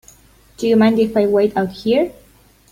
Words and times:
Do 0.57 0.67
you 0.67 0.77
mind 0.77 0.97
if 0.97 1.15
I 1.15 1.27
wait 1.27 1.55
out 1.55 1.69
here? 1.69 2.11